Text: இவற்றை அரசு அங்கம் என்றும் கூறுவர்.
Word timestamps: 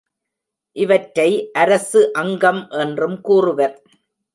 இவற்றை 0.75 1.51
அரசு 1.53 2.13
அங்கம் 2.13 2.69
என்றும் 2.69 3.21
கூறுவர். 3.21 3.75